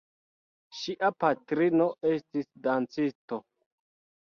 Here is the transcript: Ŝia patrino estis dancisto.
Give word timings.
Ŝia 0.77 1.11
patrino 1.25 1.89
estis 2.15 2.51
dancisto. 2.67 3.45